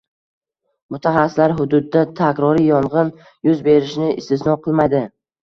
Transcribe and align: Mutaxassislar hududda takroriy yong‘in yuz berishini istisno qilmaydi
Mutaxassislar 0.95 1.53
hududda 1.59 2.01
takroriy 2.21 2.67
yong‘in 2.71 3.13
yuz 3.51 3.63
berishini 3.69 4.11
istisno 4.25 4.59
qilmaydi 4.67 5.05